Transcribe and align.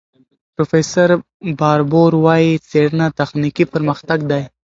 پروفیسور 0.55 1.09
باربور 1.59 2.11
وايي، 2.23 2.51
څېړنه 2.69 3.05
تخنیکي 3.19 3.65
پرمختګ 3.73 4.19
دی. 4.31 4.41